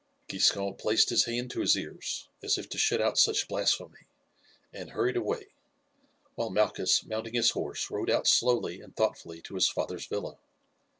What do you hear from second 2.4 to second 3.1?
as if to shut